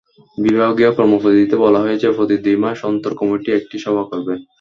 [0.37, 4.33] বিভাগীয় কর্মপদ্ধতিতে বলা হয়েছে, প্রতি দুই মাস অন্তর কমিটি একটি সভা করবে।